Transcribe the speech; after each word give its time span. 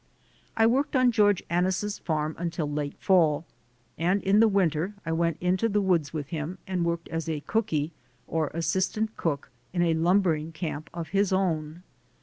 I 0.57 0.65
worked 0.65 0.95
on 0.95 1.11
George 1.11 1.43
Annis* 1.47 1.99
farm 1.99 2.35
until 2.39 2.67
late 2.67 2.97
fall, 2.97 3.45
and 3.99 4.19
in 4.23 4.39
the 4.39 4.47
winter 4.47 4.95
I 5.05 5.11
went 5.11 5.37
into 5.39 5.69
the 5.69 5.79
woods 5.79 6.11
with 6.11 6.29
him 6.29 6.57
and 6.65 6.83
worked 6.83 7.07
as 7.09 7.29
"cookie" 7.45 7.91
or 8.25 8.47
assistant 8.47 9.15
cook, 9.15 9.51
in 9.73 9.83
a 9.83 9.93
lumbering 9.93 10.53
camp 10.53 10.89
of 10.91 11.09
his 11.09 11.31
own. 11.31 11.83